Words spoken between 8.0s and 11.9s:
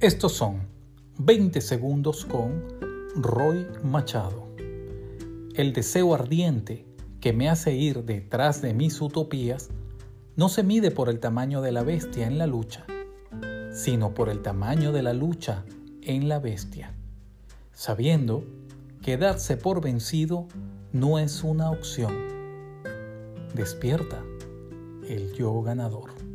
detrás de mis utopías no se mide por el tamaño de la